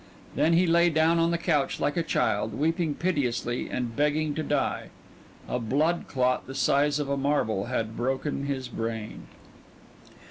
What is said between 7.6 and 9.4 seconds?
had broken his brain.